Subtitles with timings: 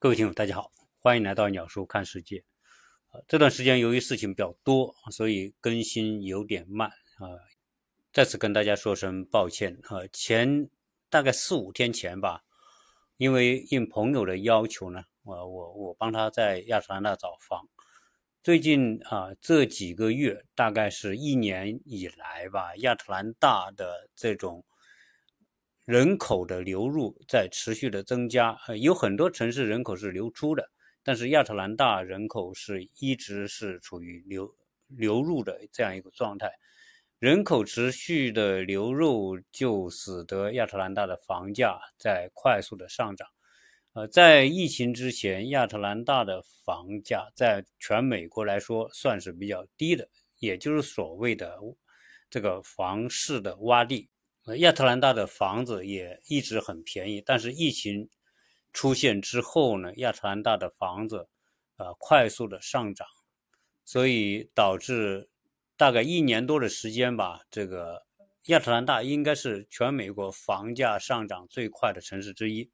[0.00, 2.44] 各位听友，大家好，欢迎来到鸟叔看世界。
[3.10, 7.26] 呃，这段时间由于事情比较多，所以更新有点慢啊，
[8.12, 9.98] 再次跟大家说声抱歉啊。
[10.12, 10.70] 前
[11.10, 12.44] 大概四五天前吧，
[13.16, 17.68] 因为应朋友的要求呢，我我我帮他在亚特兰大找房。
[18.40, 24.64] 最近啊，这几个月大概是一年以来吧，亚特兰大的这种。
[25.88, 30.70] 人口的流入在持续的增加，呃，有很多城市人口是流出的，
[31.02, 34.54] 但是亚特兰大人口是一直是处于流
[34.86, 36.50] 流入的这样一个状态，
[37.18, 43.26] 人口持续的流入就使得亚特兰大的房价在快速的上涨，
[43.94, 50.06] 呃，在疫情之前，亚特兰大的房价在全美国来说算是比较低的，
[50.38, 51.58] 也就是所谓的
[52.28, 54.10] 这个房市的洼地。
[54.56, 58.08] 亚特兰大的房子也一直很便宜，但是疫情
[58.72, 61.28] 出现之后呢，亚特兰大的房子
[61.76, 63.06] 呃快速的上涨，
[63.84, 65.28] 所以导致
[65.76, 68.06] 大概一年多的时间吧，这个
[68.46, 72.70] 亚特兰大应该是全美国房价上涨最快的城市之一。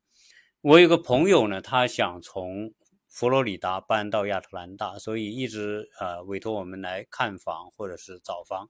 [0.61, 2.73] 我有个朋友呢，他想从
[3.09, 8.69] 佛罗里达搬到亚特兰大，所以一直呃委托我们来看房或者是找房。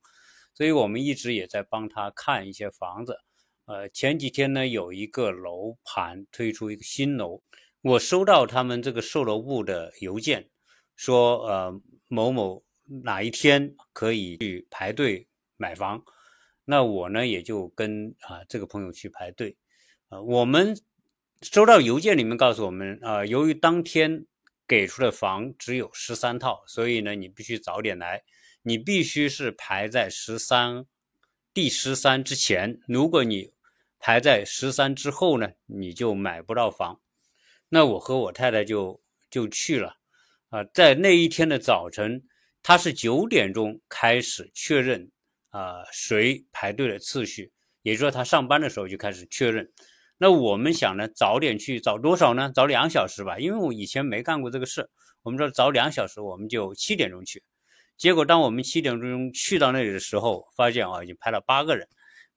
[0.55, 3.19] 所以我们一直也在帮他看一些房子，
[3.65, 7.43] 呃，前几天呢有一个楼盘推出一个新楼，
[7.83, 10.49] 我收到他们这个售楼部的邮件，
[10.95, 12.63] 说呃某某
[13.03, 16.05] 哪一天可以去排队买房，
[16.65, 19.57] 那我呢也就跟啊这个朋友去排队，
[20.11, 20.81] 呃，我们
[21.43, 24.25] 收到邮件里面告诉我们啊，由于当天
[24.69, 28.23] 给出的房只有十三套，所以呢你必须早点来。
[28.67, 30.87] 你必须是排在十三，
[31.53, 32.81] 第十三之前。
[32.89, 33.53] 如果你
[33.99, 36.99] 排在十三之后呢，你就买不到房。
[37.69, 39.99] 那我和我太太就就去了，
[40.49, 42.23] 啊，在那一天的早晨，
[42.63, 45.11] 他是九点钟开始确认
[45.51, 49.71] 啊谁排队的次序，也就是说他上班的时候就开始确认。
[50.17, 52.51] 那我们想呢，早点去，早多少呢？
[52.55, 54.89] 早两小时吧，因为我以前没干过这个事。
[55.23, 57.43] 我们说早两小时，我们就七点钟去。
[57.97, 61.89] 结果，当我们七点钟去到那里的时候，发现啊，已经排了八个人，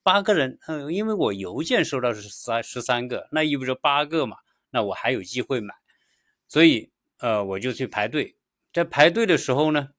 [0.03, 0.59] 八个人。
[0.67, 4.37] 嗯，因为我邮件收到是三十三个，那意味着八个嘛，
[4.69, 5.73] 那我还有机会买，
[6.47, 8.37] 所以呃，我就去排队。
[8.71, 9.89] 在排队的时候呢，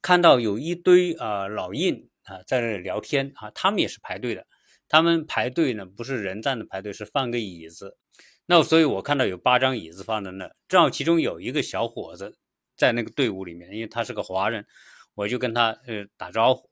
[0.00, 4.46] 看到有一堆啊老印啊在那里聊天啊，他们也是排队的。
[4.88, 7.98] 他们排队呢，不是人站着排队，是放个椅子。
[8.46, 12.38] 那所以我看到有八张椅子放在那，正好其中有一个小伙子
[12.76, 14.66] 在那个队伍里面，因为他是个华人。
[15.14, 16.70] 我就跟他呃打招呼，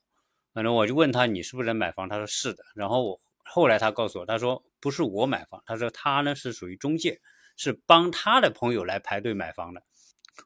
[0.54, 2.64] 反正我就问他你是不是在买房，他说是的。
[2.74, 7.20] 然后我后来他告诉我，他说不是我买房，他说他呢是属于中介，
[7.56, 9.82] 是帮他的朋友来排队买房的。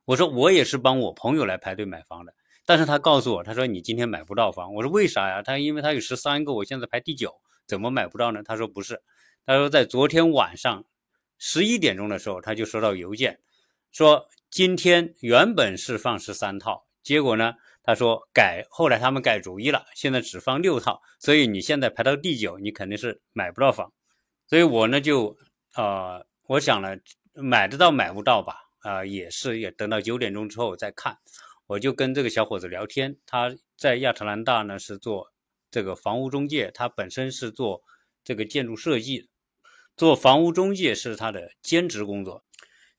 [0.07, 2.35] 我说我也是帮我朋友来排队买房的，
[2.67, 4.75] 但是他告诉我，他说你今天买不到房。
[4.75, 5.41] 我说为啥呀？
[5.43, 7.33] 他因为他有十三个，我现在排第九，
[7.67, 8.43] 怎么买不到呢？
[8.43, 9.01] 他说不是，
[9.47, 10.85] 他说在昨天晚上
[11.39, 13.41] 十一点钟的时候他就收到邮件，
[13.93, 17.55] 说今天原本是放十三套，结果呢？
[17.85, 23.93] 他说改，后来他们改主意了，现在只放六套，所以你现在排到第九，你肯定是买不到房。
[24.49, 25.37] 所以我呢就，
[25.77, 26.99] 呃，我想了，
[27.35, 31.19] 买得到买不到吧，啊，也是也等到九点钟之后再看。
[31.67, 35.33] 我就跟这个小伙子聊天，他在亚特兰大呢是做
[35.71, 37.83] 这个房屋中介，他本身是做
[38.23, 39.29] 这个建筑设计，
[39.97, 42.45] 做房屋中介是他的兼职工作。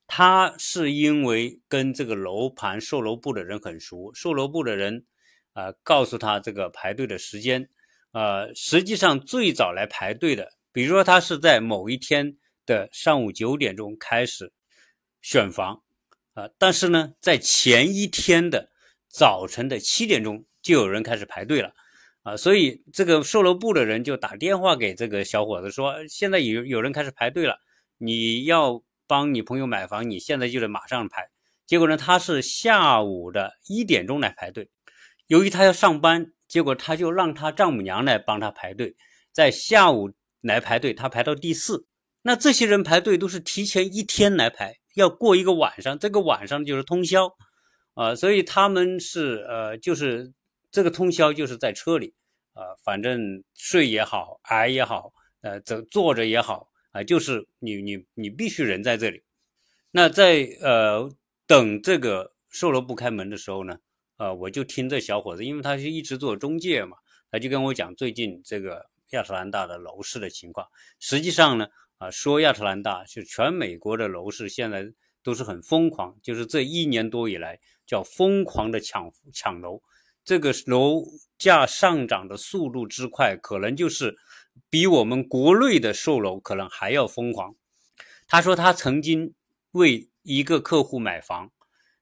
[0.08, 5.04] 他是因为跟这个楼盘售楼部的人很熟，售楼部的人
[5.52, 7.68] 啊告诉他这个排队的时间，
[8.12, 14.52] 呃，实际上最早来排队的，比如说他是在某一天的上午九点钟开始
[15.20, 15.82] 选房，
[16.34, 18.70] 啊，但是呢，在前一天的
[19.08, 21.72] 早晨的七点钟就有人开始排队了，
[22.22, 27.58] 啊，所以这个售楼部的人就打电话给这个小伙子说，现在有有人开始排队了，
[27.98, 28.84] 你要。
[29.06, 31.30] 帮你朋友买房，你现在就得马上排。
[31.66, 34.70] 结果呢，他是下午的一点钟来排队。
[35.26, 38.94] 由于他要上班，结果他就让他丈母娘来帮他排队，
[39.32, 41.86] 在下午来排队，他排到第四。
[42.22, 47.28] 那这些人排队都是提前一天来排，要过一个晚上，这个晚上就是通宵
[47.94, 50.32] 啊，所以他们是呃，就是
[50.70, 52.14] 这个通宵就是在车里
[52.52, 56.68] 啊，反正睡也好，挨也好，呃，走坐着也好。
[56.96, 59.22] 啊，就是你你你必须人在这里。
[59.90, 61.10] 那在呃
[61.46, 63.78] 等这个售楼部开门的时候呢，
[64.16, 66.96] 呃，我就听这小伙子，因为他是一直做中介嘛，
[67.30, 70.66] 他就跟我讲最近这个亚特兰大的楼市的情况。
[70.98, 74.86] 实际上呢，啊，说亚特兰大就全美国的楼市现在
[75.22, 79.82] 都是很疯狂，就是这一年多以来叫疯狂的抢抢楼，
[80.24, 81.04] 这个楼
[81.36, 84.16] 价上涨的速度之快，可能就是
[84.70, 87.54] 比我们国内的售楼可能还要疯狂。
[88.26, 89.34] 他说他曾经
[89.72, 91.52] 为一个客户买房，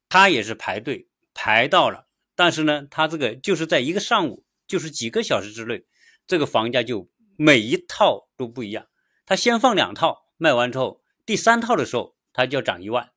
[0.08, 5.84] 他也是排队排到了，但是呢，他这个就是在一个上午，就是几个小时之内，
[6.26, 8.86] 这个房价就每一套都不一样。
[9.26, 13.10] 他先放两套，卖完之后，第三套的时候他就要涨一万，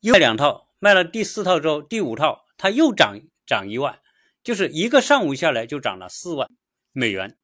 [0.00, 4.00] 又两套卖了第四套之后，第五套他又涨涨一万，
[4.44, 6.50] 就是一个上午下来就涨了四万
[6.92, 7.37] 美元。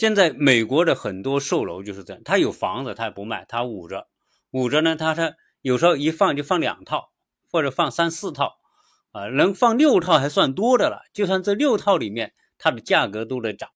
[0.00, 4.08] 现在美国的很多售楼就是这样，他有房子他也不卖，他捂着。
[4.52, 7.12] 捂着呢，他他有时候一放就放两套，
[7.52, 8.54] 或者放三四套，
[9.12, 11.02] 啊，能放六套还算多的了。
[11.12, 13.68] 就算这六套里面，它的价格都在涨。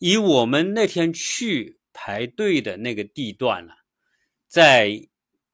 [0.00, 3.74] 以我们那天去排队的那个地段呢，
[4.48, 5.08] 在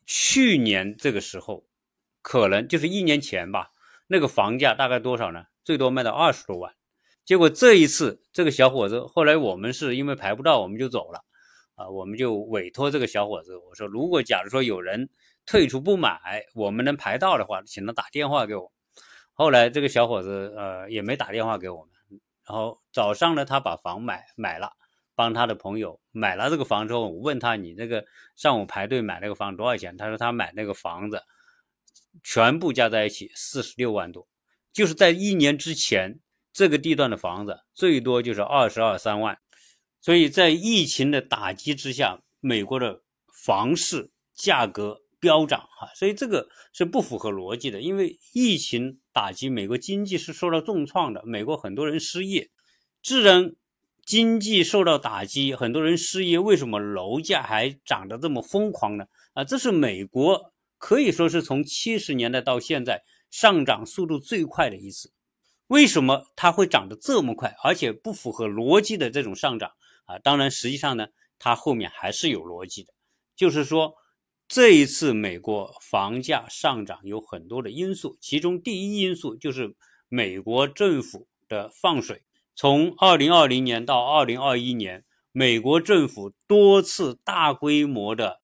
[0.07, 1.67] 去年这个时候，
[2.23, 3.73] 可能就是一年前吧，
[4.07, 5.45] 那个房价大概多少呢？
[5.63, 6.73] 最多卖到二十多万。
[7.25, 11.25] 结果这一次，这个小伙子后来我们是因为排不到，我们就走了。
[11.77, 15.09] 啊，我们就委托这个小伙子，我说，如果假如说有人
[15.45, 18.71] 退出不买，我们能排到的话，请他打电话给我。
[19.33, 24.71] 后来这个小伙子呃也没打电话给我们，然后早上呢，他把房买买了，
[25.17, 28.05] 帮他的朋友买了这个房之后，我问他你那个
[28.37, 29.97] 上午排队买那个房多少钱？
[29.97, 31.25] 他说他买那个房子
[32.23, 34.29] 全部加在一起四十六万多，
[34.73, 36.21] 就是在一年之前
[36.55, 39.39] 这个地段的房子最多就是二十二三万。
[40.01, 43.03] 所以在疫情的打击之下，美国的
[43.33, 47.81] 房市价格飙涨，哈，所以这个是不符合逻辑的。
[47.81, 52.51] 因为疫情打击美国经济是受到重创的，美国很多人失业，
[53.03, 53.55] 自然
[54.05, 59.07] 经济受到打击，很多人失业，为什么楼价还涨得这么疯狂呢？
[59.33, 65.14] 啊，这是美国可以说是从七十年代到现在上涨速度最快的一次。
[65.69, 69.73] 为什么它会涨得这么快，而且不符合逻辑的这种上涨？
[70.05, 71.09] 啊，当然，实际上呢，
[71.39, 72.93] 它后面还是有逻辑的，
[73.35, 73.95] 就是说，
[74.47, 79.75] 这一次美国房价上涨有很多的因素，其中第一因素就是
[80.09, 82.23] 美国政府的放水。
[82.55, 88.43] 从二零二零年到二零二一年，美国政府多次大规模的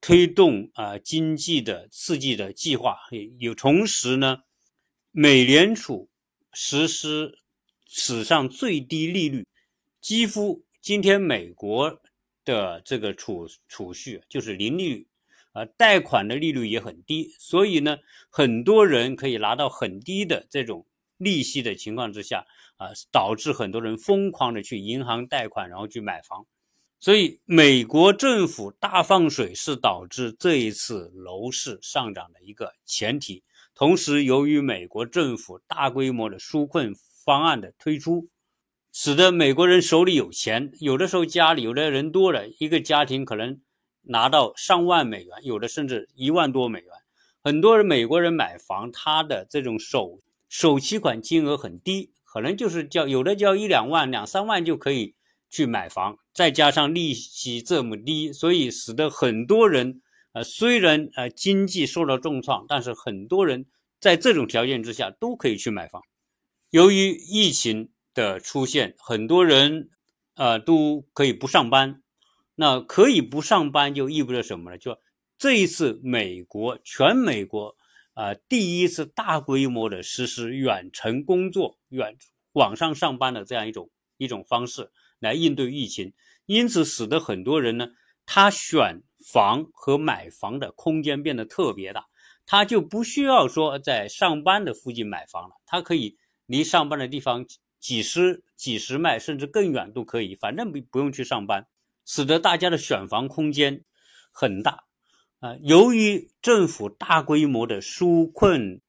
[0.00, 2.96] 推动啊经济的刺激的计划，
[3.38, 4.38] 有同时呢，
[5.10, 6.08] 美联储
[6.52, 7.38] 实施
[7.86, 9.46] 史上最低利率，
[10.00, 10.62] 几乎。
[10.80, 12.00] 今天美国
[12.44, 15.06] 的这个储储蓄就是零利率，
[15.52, 17.98] 啊，贷款的利率也很低，所以呢，
[18.30, 20.86] 很多人可以拿到很低的这种
[21.18, 22.46] 利息的情况之下，
[22.76, 26.46] 啊，导致很多人疯狂的去银行贷款，然后去买房，
[27.00, 33.42] 所以美国政府大放水是导致这一次楼市上涨的一个前提。
[33.78, 36.92] 同时，由于美国政府大规模的纾困
[37.24, 38.28] 方案的推出。
[38.90, 43.60] 使得美国人手里有钱，有的时候家里有的人多了，一个家庭可能
[44.02, 46.88] 拿到上万美元，有的甚至一万多美元。
[47.40, 55.14] 很多人美国人买房，他的这种首首期款金额很低，可能就是交有的交一两万、两三万就可以
[55.48, 60.02] 去买房，再加上利息这么低，所以使得很多人
[60.32, 63.66] 呃虽然呃经济受到重创，但是很多人
[64.00, 66.02] 在这种条件之下都可以去买房。
[66.70, 67.90] 由于疫情。
[68.14, 69.90] 的出现，很多人
[70.34, 72.02] 啊都可以不上班。
[72.56, 74.78] 那可以不上班就意味着什么呢？
[74.78, 74.98] 就
[75.38, 77.76] 这一次美国全美国
[78.14, 82.16] 啊第一次大规模的实施远程工作、远
[82.54, 86.12] 网上上班的这样一种一种方式来应对疫情，
[86.46, 87.90] 因此使得很多人呢，
[88.26, 92.06] 他选房和买房的空间变得特别大，
[92.46, 96.16] 他就不需要说在上班的附近买房了，他可以
[96.46, 97.46] 离上班的地方。
[97.80, 101.68] 几十几十迈甚至更远都可以，反正不不用去上班，
[102.04, 103.84] 使得大家的选房空间
[104.32, 104.82] 很大
[105.38, 105.54] 啊。
[105.62, 108.80] 由于政府大规模的纾困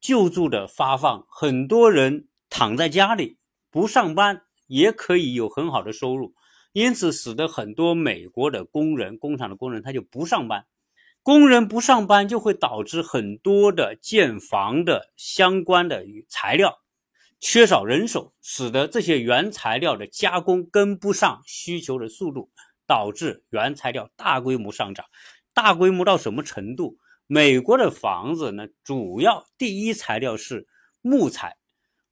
[0.00, 3.38] 救助的发放，很多人躺在家里
[3.70, 6.34] 不上班也可以有很好的收入，
[6.72, 10.66] 因此使得很多美国的工人、工厂的工人他就不上班。
[11.22, 16.80] 工人不上班就会导致很多的建房的相关的材料。
[17.38, 22.50] 缺少人手，使得这些原材料的加工跟不上需求的速度，
[22.86, 25.06] 导致原材料大规模上涨。
[25.52, 26.98] 大规模到什么程度？
[27.26, 30.66] 美国的房子呢，主要第一材料是
[31.00, 31.56] 木材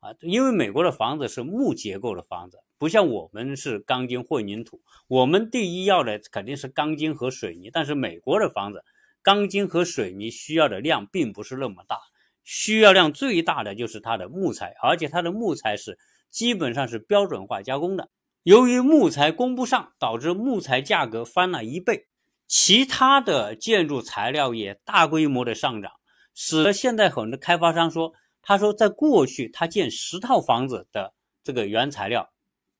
[0.00, 4.80] 啊，因为美国的房子是木结构的房子，不像我们是钢筋混凝土。
[5.09, 8.83] 我们第一要的肯定是钢筋和水泥，但是美国的房子
[9.23, 11.99] 钢筋和水泥需要的量并不是那么大，
[12.42, 15.99] 需要量最大的就是它的木材，而且它的木材是
[16.30, 18.09] 基本上是标准化加工的。
[18.42, 22.07] 由于木材供不上，导致木材价格翻了一倍，
[22.49, 25.92] 其他的建筑材料也大规模的上涨，
[26.35, 32.32] 使得现在很多开发商说，他说在过去他建十套房子的这个原材料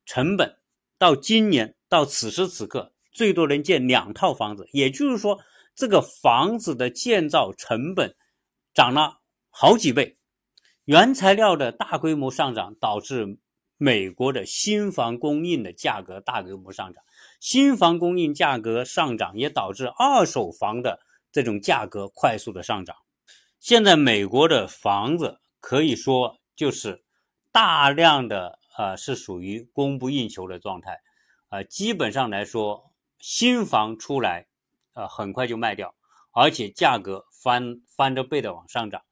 [0.04, 0.58] 成本，
[0.98, 5.40] 到今年到此时此刻最多能建两套房子，也就是说
[5.74, 8.16] 这个房子的建造成本
[8.74, 10.16] 涨了好几倍，
[10.84, 13.38] 原材料的大规模上涨导致。
[13.82, 17.02] 美国的新房供应的价格大规模上涨，
[17.40, 21.00] 新房供应价格上涨也导致二手房的
[21.32, 22.94] 这种价格快速的上涨。
[23.58, 27.04] 现在美国的房子可以说就是
[27.52, 31.00] 大量的呃是属于供不应求的状态，
[31.50, 34.48] 呃基本上来说新房出来
[34.94, 35.94] 呃很快就卖掉，
[36.32, 39.02] 而且价格翻翻着倍的往上涨，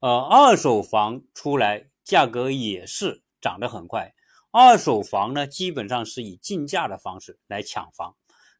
[0.00, 3.22] 呃二手房出来价格也是。
[3.40, 4.14] 涨得很快，
[4.50, 8.16] 二手房呢，基本上是以竞价的方式来抢房，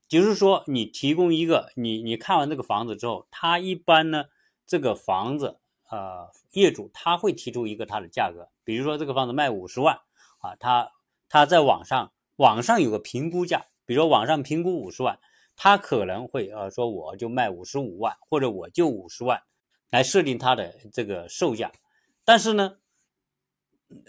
[0.06, 4.26] 就是说，你提供一个，你你看完这个房子之后，他一般呢，
[4.68, 5.58] 这个房子，
[5.90, 9.96] 呃，业主他会提出一个他的价格，比如说这个房子卖五十万，
[10.38, 10.90] 啊，他
[11.28, 15.18] 他在网上网上有个评估价，比如说网上评估五十万，
[15.56, 19.42] 他可能会呃说我就卖五十五万，或者我就五十万，
[19.90, 21.72] 来设定他的这个售价，
[22.24, 22.76] 但是呢。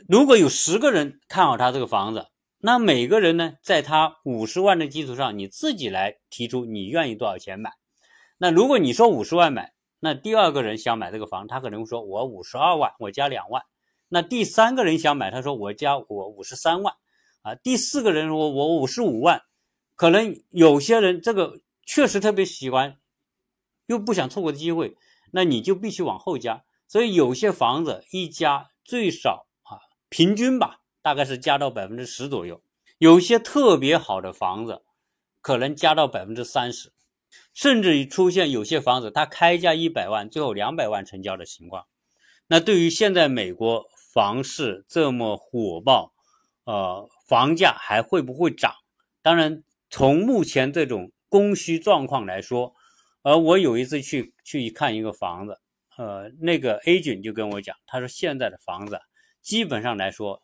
[0.10, 7.72] 如果有十个人看好他这个房子，那每个人呢，在他五十万的基础上，你自己来提出你愿意多少钱买。
[8.38, 13.64] 那如果你说五十万买，那第二个人想买这个房，他可能会说我五十二万，我加两万。
[14.08, 16.94] 那第三个人想买，他说我加我五十三万。
[17.42, 19.44] 啊，第四个人说我五十五万。
[19.96, 22.98] 可能有些人这个确实特别喜欢，
[23.88, 24.96] 又不想错过机会，
[25.32, 26.64] 那你就必须往后加。
[26.88, 29.78] 所以有些房子一加最少啊。
[30.08, 32.62] 平均吧，大概是加到百分之十左右。
[32.98, 34.82] 有些特别好的房子，
[35.42, 36.92] 可能加到百分之三十，
[37.54, 41.86] 甚至于出现有些房子它开价一百万，最后两百万成交的情况。
[42.48, 46.14] 那对于现在美国房市这么火爆，
[46.64, 48.74] 呃，房价还会不会涨？
[49.22, 52.74] 当然，从目前这种供需状况来说，
[53.22, 55.60] 而我有一次去去看一个房子，
[55.98, 59.00] 呃，那个 agent 就跟我讲，他说现在的房子。
[59.42, 60.44] 基本上来说，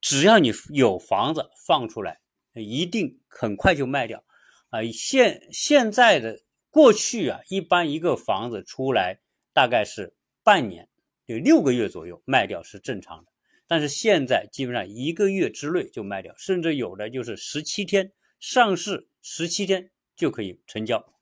[0.00, 2.20] 只要你有房子放出来，
[2.54, 4.22] 一定很快就卖掉。
[4.70, 9.20] 啊，现现在的过去啊，一般一个房子出来
[9.52, 10.88] 大概是半年，
[11.26, 13.30] 有六个月左右卖掉是正常的。
[13.66, 21.12] 但是现在基本上一个月之内就卖掉，甚至有的就是十七天上市，十七天就可以成交。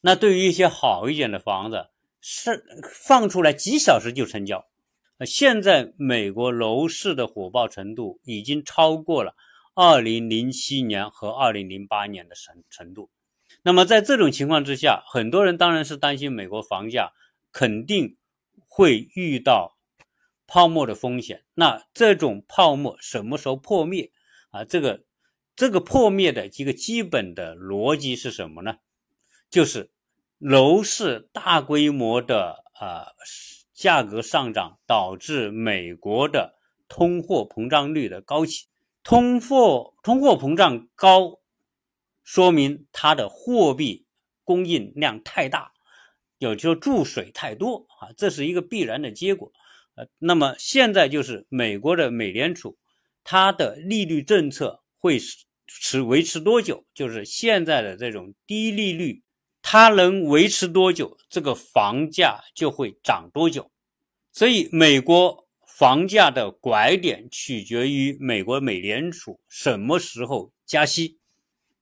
[0.00, 1.88] 那对于一些好一点的房子，
[2.20, 4.66] 是放出来几小时就成交。
[5.26, 9.36] 现在美国楼市的火爆程度已经超过了
[9.74, 13.10] 2007年和2008年的程程度。
[13.62, 17.12] 那么在这种情况之下，很多人当然是担心美国房价
[17.52, 18.16] 肯定
[18.66, 19.76] 会遇到
[20.46, 21.44] 泡沫的风险。
[21.54, 24.12] 那这种泡沫什么时候破灭
[24.50, 24.64] 啊？
[24.64, 25.04] 这个
[25.54, 28.78] 这个破灭的一个基本的逻辑是什么呢？
[29.50, 29.90] 就是
[30.38, 33.08] 楼市大规模的啊。
[33.72, 38.66] 价格上涨导致美国的通货膨胀率的高企，
[39.02, 41.40] 通货通货膨胀高，
[42.22, 44.06] 说明它的货币
[44.44, 45.72] 供应量太大，
[46.38, 49.52] 也就注水太多啊，这是一个必然的结果。
[49.94, 52.76] 呃，那么现在就是美国的美联储，
[53.24, 55.18] 它的利率政策会
[55.66, 56.84] 持维持多久？
[56.94, 59.22] 就是现在的这种低利率。
[59.62, 63.70] 它能维持多久，这个房价就会涨多久。
[64.32, 65.46] 所以，美国
[65.80, 71.18] 房价的拐点取决于美国美联储什么时候加息。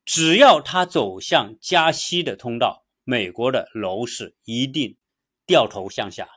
[0.05, 4.97] 只要它走向加息的通道，美国的楼市一定
[5.45, 6.29] 掉头向下。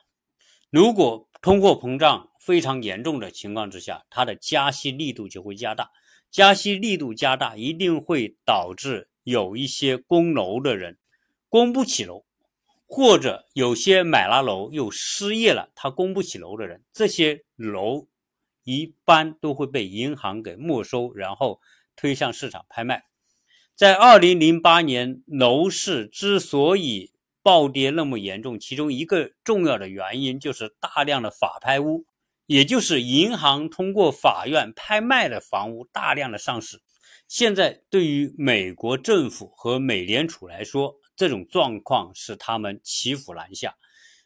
[0.72, 5.92] 如果通货膨胀非常严重的情况之下，它的加息力度就会加大。
[6.32, 10.98] 加息力度加大，一定会导致有一些供楼的人。
[11.48, 12.26] 供不起楼，
[12.94, 18.10] 或者有些买了楼又失业了，他供不起楼的人，这些楼
[18.66, 21.62] 一般都会被银行给没收，然后
[21.96, 23.06] 推向市场拍卖。
[23.74, 32.04] 在二零零八年楼市之所以暴跌那么严重，其中一个重要的原因就是大量的法拍屋，
[32.46, 36.82] 也就是银行通过法院拍卖的房屋大量的上市。
[37.30, 43.76] 现在对于美国政府和美联储来说，这种状况使他们骑虎难下。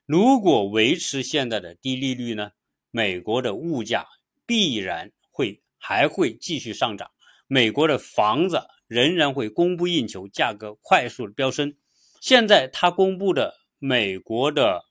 [0.06, 2.52] 如果维持现在的低利率呢，
[2.92, 4.08] 美国的物价
[4.46, 7.12] 必然会还会继续上涨，
[7.48, 11.76] 美国的房子仍然会供不应求，价格快速的飙升。
[12.22, 14.86] 现在他公布的美国的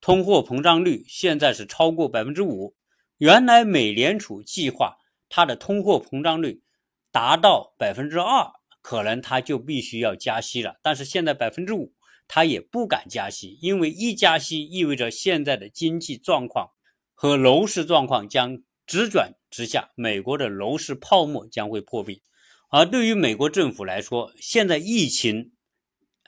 [0.00, 2.74] 通货膨胀率现在是超过百分之五，
[3.18, 4.96] 原来美联储计划
[5.28, 6.62] 它的通货膨胀率
[7.10, 11.92] 达到百分之二，可能它就必须要加息了，但是现在百分之五。
[12.32, 16.68] 他也不敢加息，因为一加息意味着现在的经济状况
[17.12, 22.22] 和楼市状况将直转直下，美国的楼市泡沫将会破壁。
[22.70, 25.50] 而对于美国政府来说，现在疫情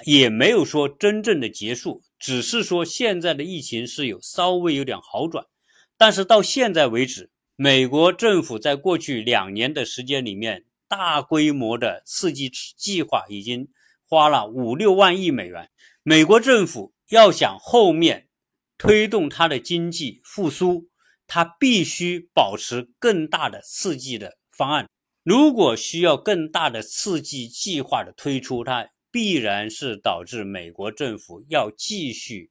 [0.05, 5.47] 也没有说真正的结束，只是说现在的疫情是有稍微有点好转。
[5.97, 13.71] 但是到现在为止，美国政府在过去两年的时间里面，大规模的刺激计划已经
[14.07, 15.71] 花了五六万亿美元。
[16.03, 18.29] 美国政府要想后面
[18.77, 20.91] 推动它的经济复苏，
[21.27, 24.87] 它必须保持更大的刺激的方案。
[25.23, 32.51] 如果需要更大的刺激计划的推出，它必然是导致美国政府要继续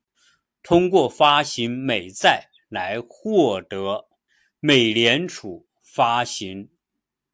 [0.63, 4.07] 通过发行美债来获得
[4.59, 6.71] 美联储发行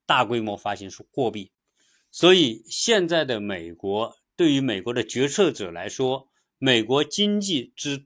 [0.07, 1.51] 大规模发行货币。
[2.09, 4.17] 所以现在的美国。
[4.37, 8.05] 对于美国的决策者来说，美国经济之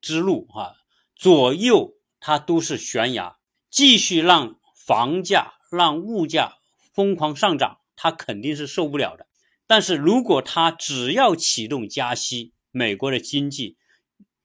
[0.00, 0.74] 之路啊，
[1.16, 6.58] 左右它都是悬崖，继续让房价、让物价
[6.94, 9.26] 疯狂上涨，它肯定是受不了的。
[9.66, 13.76] 但是如果它只要启动加息，美国的经济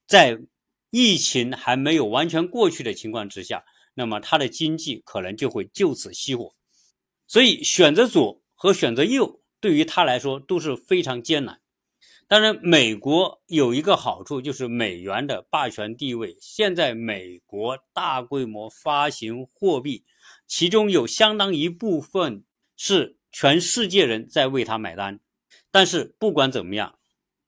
[0.08, 0.40] 在
[0.90, 3.64] 疫情还没有完全过去的情况之下，
[3.94, 6.56] 那么它的经济可能就会就此熄火。
[7.28, 9.42] 所以选择左和选择右。
[9.60, 11.62] 对于他来说都是非常艰难。
[12.28, 16.36] 当然，美国有一个好处，就是美元的霸权地位。
[16.42, 20.04] 现在美国大规模发行货币，
[20.48, 22.44] 其中有相当一部分
[22.76, 25.20] 是全世界人在为他买单。
[25.72, 26.98] 但是不管怎么样，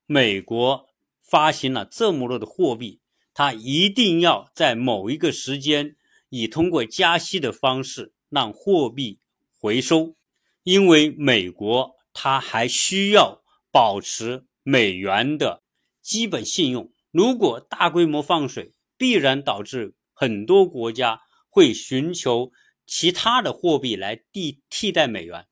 [0.05, 0.88] 美国
[1.21, 3.01] 发行了这么多的货币，
[3.33, 5.95] 它一定要在某一个时间，
[6.29, 9.19] 以通过加息的方式让货币
[9.65, 10.15] 回收，
[10.62, 11.95] 因为美国。
[12.17, 15.63] 它还需要保持美元的
[16.01, 16.93] 基本信用。
[17.12, 22.54] 如果大规模放水，必然导致很多国家会寻求
[22.88, 25.45] 其他的货币来替替代美元。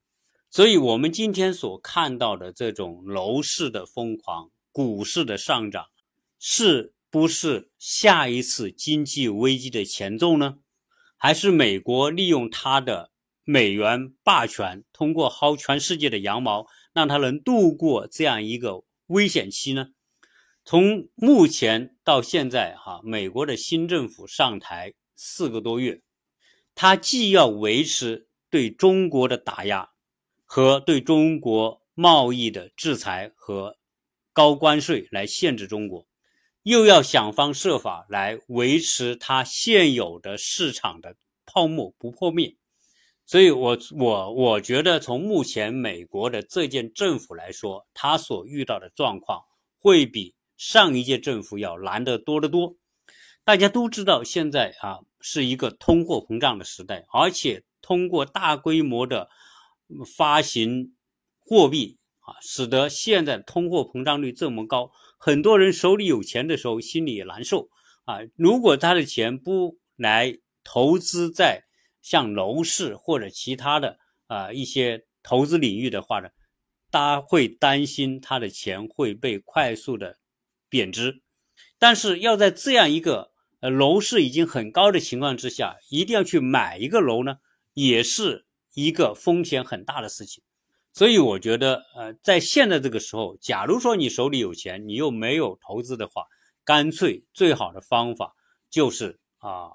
[0.49, 5.87] 所以，我们今天所看到的这种楼市的疯狂、股市的上涨，
[6.39, 10.59] 是不是下一次经济危机的前奏呢？
[11.17, 13.11] 还是美国利用它的？
[13.45, 19.87] 美元霸权通过薅全世界的羊毛，让它能度过这样一个危险期呢？
[20.65, 26.01] 从目前到现在，哈，美国的新政府上台四个多月，
[26.73, 29.89] 它既要维持对中国的打压
[30.45, 33.77] 和对中国贸易的制裁和
[34.31, 36.07] 高关税来限制中国，
[36.63, 42.55] 又要想方设法来维持它现有的市场的泡沫不破灭。
[43.25, 49.41] 所以，我我我觉得，从目前美国的这届政府来说，他所遇到的状况
[49.79, 52.75] 会比上一届政府要难得多得多。
[53.45, 59.29] 大家都知道，现在啊是一个通货膨胀的时代，而且通过大规模的
[60.15, 60.93] 发行
[61.39, 67.69] 货币啊，使得现在通货膨胀率这么高，很多人手里有钱的时候心里也难受
[68.03, 68.19] 啊。
[68.35, 71.63] 如果他的钱不来投资在
[72.03, 76.29] 像楼市或者其他的啊一些投资领域的话呢，
[76.91, 80.17] 大家会担心他的钱会被快速的
[80.69, 81.21] 贬值，
[81.79, 87.37] 但是要在这样一个呃楼市已经很高的情况之下，一定要去买一个楼呢，
[87.73, 90.43] 也是一个风险很大的事情。
[90.91, 96.25] 所以我觉得呃在现在这个时候，假如说你手里有钱，你又没有投资的话，
[96.65, 98.35] 干脆最好的方法
[98.69, 99.71] 就是啊。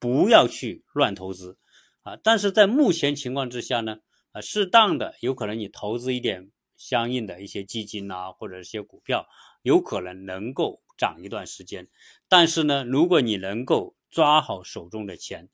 [0.00, 1.58] 不要去乱投资，
[2.02, 2.16] 啊！
[2.22, 3.98] 但是在目前情况之下呢，
[4.32, 9.26] 啊，适当的有可能你投资一点相应的一些基金呐，或者一些股票，
[9.62, 11.88] 有可能能够涨一段时间。
[12.28, 15.48] 但是呢，如果你能够抓好手中的钱，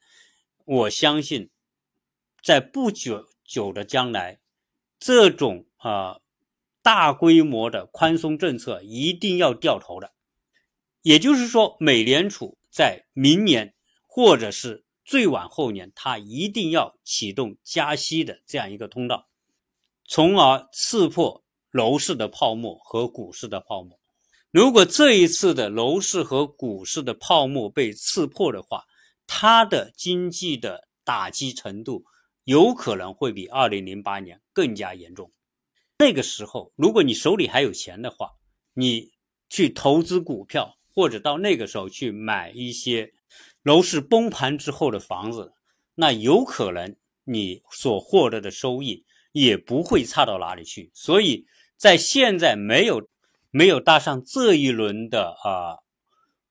[0.65, 1.49] 我相信，
[2.43, 4.41] 在不久久的将来，
[4.99, 6.21] 这种啊
[6.83, 10.13] 大规模的宽松政策一定要掉头的。
[11.01, 13.75] 也就是说，美联储在明年。
[14.15, 19.29] 或者是最晚后年，它一定要启动加息的这样一个通道，
[20.07, 23.99] 从而刺破楼市的泡沫和股市的泡沫。
[24.53, 28.85] 如果这一次的楼市和股市的泡沫被刺破的话，
[29.27, 32.05] 它的经济的打击程度
[32.45, 35.33] 有可能会比二零零八年更加严重。
[35.99, 38.31] 那个时候，如果你手里还有钱的话，
[38.75, 39.11] 你
[39.51, 43.13] 去投资股票，或者到那个时候去买一些
[43.65, 45.53] 楼市崩盘之后的房子，
[45.97, 50.91] 那有可能你所获得的收益也不会差到哪里去。
[50.95, 51.47] 所以
[51.77, 53.09] 在现在没有
[53.51, 55.79] 没有搭上这一轮的啊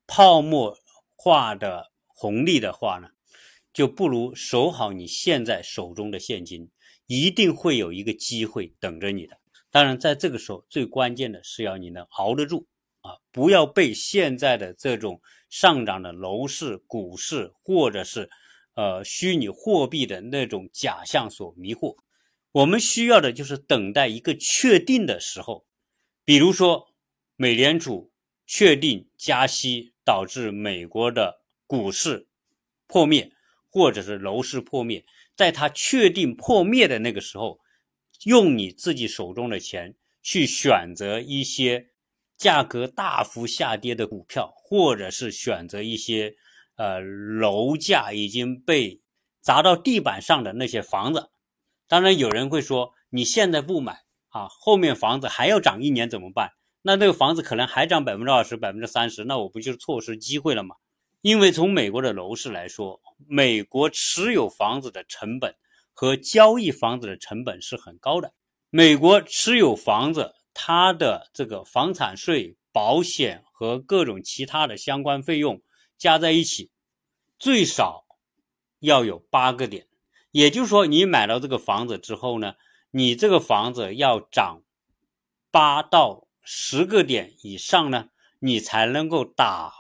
[0.08, 0.78] 泡沫
[1.16, 3.10] 化的红利的话呢，
[3.72, 6.72] 就不如守好你现在手中的现金，
[7.06, 9.38] 一定会有一个机会等着你的。
[9.70, 12.68] 当然，在这个时候，最关键的是要你能熬得住
[13.02, 15.22] 啊，不要被现在的这种
[15.54, 18.28] 上涨的楼市、股市，或者是
[18.74, 21.96] 呃虚拟货币的那种假象所迷惑。
[22.54, 25.68] 我们需要的就是等待一个确定的时候，
[26.26, 26.88] 比如说
[27.36, 28.12] 美联储
[28.48, 32.28] 确定加息，导致美国的股市
[32.88, 33.32] 破灭，
[33.70, 37.60] 或者是楼市破灭，在它确定破灭的那个时候。
[38.26, 41.90] 用你自己手中的钱去选择一些
[42.44, 46.36] 价格大幅下跌的股票，或者是选择一些
[46.76, 49.02] 呃楼价已经被
[49.40, 51.30] 砸到地板上的那些房子。
[51.88, 56.52] 当然，有人会说，你现在不买啊，后面房子还要涨一年怎么办？
[56.82, 60.76] 那这个房子可能还涨百分之二十、百分之三十，那我不就是错失机会了吗？
[61.22, 65.56] 因为从美国的楼市来说，美国持有房子的成本。
[65.96, 68.34] 和交易房子的成本是很高的。
[68.72, 75.62] 美国持有房子，它的这个房产税、保险和各种其他的相关费用
[75.98, 76.72] 加在一起，
[77.40, 78.06] 最少
[78.80, 79.88] 要有八个点。
[80.32, 82.56] 也就是说，你买到这个房子之后呢，
[82.92, 84.64] 你这个房子要涨
[85.52, 89.74] 八到十个点以上呢，你才能够打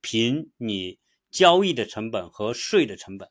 [0.00, 0.98] 平你
[1.30, 3.30] 交易的成本和税的成本。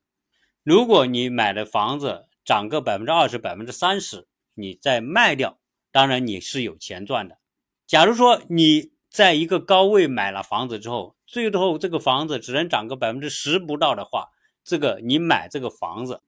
[0.64, 5.60] 如果你买的房子涨个百分之二十、百分之三十，你再卖掉，
[5.94, 7.38] 当然你是有钱赚的。
[7.86, 14.30] 假如说你在一个高位买了房子之后，最后这个房子只能涨个百分之十不到的话，
[14.64, 16.24] 这个你买这个房子，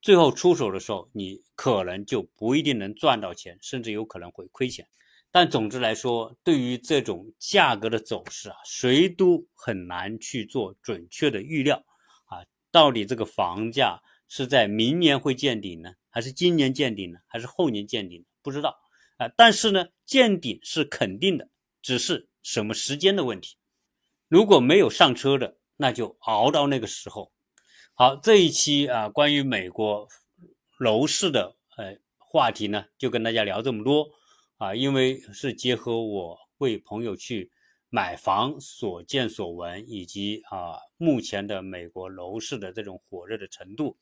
[0.00, 4.86] 最后出手的时候，你可能就不一定能赚到钱，甚至有可能会亏钱。
[5.32, 11.84] 但总之来说，对于这种价格的走势啊，谁都很难去做准确的预料
[12.26, 12.46] 啊。
[12.70, 18.24] 到底这个房价是在明年会见顶呢，还是今年见顶呢，还是后年见顶？
[18.42, 18.78] 不知道
[19.18, 19.28] 啊。
[19.36, 21.50] 但是呢，见顶是肯定的，
[21.82, 23.56] 只是什么时间的问题。
[24.28, 27.30] 如果没有上车的，那就熬到那个时候。
[27.94, 30.08] 好，这一期啊，关于美国
[30.78, 34.08] 楼市的呃话题呢，就跟大家聊这么多
[34.56, 37.52] 啊，因为是结合我为朋友去。
[37.90, 43.96] 买房所见所闻，以及啊目前的美国楼市的这种火热的程度，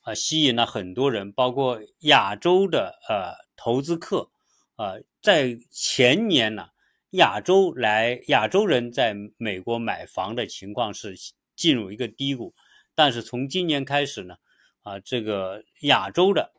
[0.00, 4.30] 啊吸引了很多人，包括亚洲的呃投资客，
[4.78, 6.68] 啊在前年呢，
[7.10, 11.14] 亚洲来亚洲人在美国买房的情况是
[11.54, 12.54] 进入一个低谷，
[12.94, 14.36] 但是从今年开始呢，
[14.82, 16.52] 啊这个亚洲的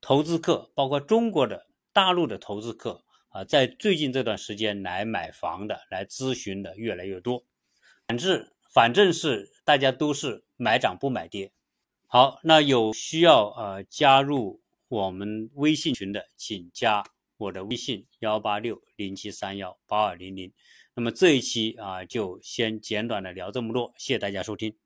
[0.00, 3.04] 投资客，包括中国的大陆的投资客。
[3.28, 7.44] 啊，在最近这段时间来买房的、来咨询的越来越多，
[8.06, 11.52] 反正反正是大家都是买涨不买跌。
[12.06, 17.04] 好，那有需要呃加入我们微信群的，请加
[17.36, 20.52] 我的微信幺八六零七三幺八二零零。
[20.94, 24.85] 那么这一期啊，就先简短的聊这么多，谢谢大家收听。